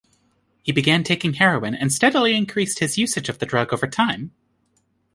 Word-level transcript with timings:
He 0.63 0.71
began 0.71 1.03
taking 1.03 1.35
heroin 1.35 1.75
and 1.75 1.93
steadily 1.93 2.35
increased 2.35 2.79
his 2.79 2.97
usage 2.97 3.29
of 3.29 3.37
the 3.37 3.45
drug 3.45 3.71
over 3.71 3.85
time. 3.85 4.31